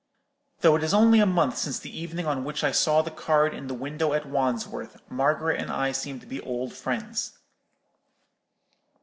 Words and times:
"Though 0.61 0.75
it 0.75 0.81
is 0.81 0.95
only 0.95 1.19
a 1.19 1.27
month 1.27 1.57
since 1.59 1.77
the 1.77 1.95
evening 1.95 2.25
on 2.25 2.43
which 2.43 2.63
I 2.63 2.71
saw 2.71 3.03
the 3.03 3.11
card 3.11 3.53
in 3.53 3.67
the 3.67 3.75
window 3.75 4.13
at 4.13 4.25
Wandsworth, 4.25 4.99
Margaret 5.11 5.61
and 5.61 5.69
I 5.69 5.91
seem 5.91 6.19
to 6.21 6.25
be 6.25 6.41
old 6.41 6.73
friends. 6.73 7.37